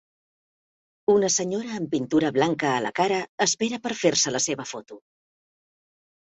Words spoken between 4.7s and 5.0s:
foto.